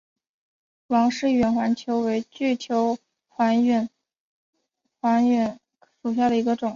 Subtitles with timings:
[0.87, 2.97] 王氏远环蚓为巨蚓
[3.29, 3.87] 科远
[4.99, 5.59] 环蚓
[6.01, 6.69] 属下的一个种。